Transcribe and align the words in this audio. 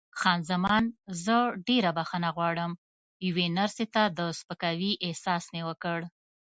خان 0.19 0.39
زمان: 0.51 0.83
زه 1.23 1.35
ډېره 1.67 1.91
بښنه 1.97 2.29
غواړم، 2.35 2.71
یوې 3.27 3.45
نرسې 3.57 3.85
ته 3.93 4.03
د 4.17 4.19
سپکاوي 4.39 4.91
احساس 5.05 5.43
مې 5.53 5.61
وکړ. 5.69 5.99